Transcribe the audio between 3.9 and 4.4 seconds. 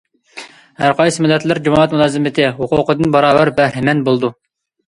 بولىدۇ.